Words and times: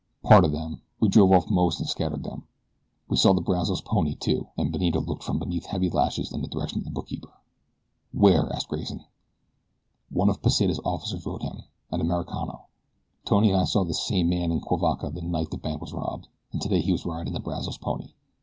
"Part 0.23 0.43
of 0.43 0.51
them 0.51 0.81
we 0.99 1.09
drove 1.09 1.31
off 1.31 1.51
most 1.51 1.79
and 1.79 1.87
scattered 1.87 2.23
them. 2.23 2.47
We 3.07 3.17
saw 3.17 3.33
the 3.35 3.39
Brazos 3.41 3.81
pony, 3.81 4.15
too," 4.15 4.47
and 4.57 4.71
Benito 4.71 4.99
looked 4.99 5.21
from 5.21 5.37
beneath 5.37 5.67
heavy 5.67 5.91
lashes 5.91 6.31
in 6.33 6.41
the 6.41 6.47
direction 6.47 6.79
of 6.79 6.85
the 6.85 6.89
bookkeeper. 6.89 7.29
"Where?" 8.11 8.51
asked 8.51 8.69
Grayson. 8.69 9.05
"One 10.09 10.27
of 10.29 10.41
Pesita's 10.41 10.79
officers 10.83 11.23
rode 11.27 11.43
him 11.43 11.65
an 11.91 12.01
Americano. 12.01 12.65
Tony 13.25 13.51
and 13.51 13.61
I 13.61 13.65
saw 13.65 13.83
this 13.83 14.01
same 14.01 14.27
man 14.27 14.51
in 14.51 14.61
Cuivaca 14.61 15.11
the 15.11 15.21
night 15.21 15.51
the 15.51 15.59
bank 15.59 15.79
was 15.81 15.93
robbed, 15.93 16.27
and 16.51 16.59
today 16.59 16.81
he 16.81 16.91
was 16.91 17.05
riding 17.05 17.33
the 17.33 17.39
Brazos 17.39 17.77
pony." 17.77 18.13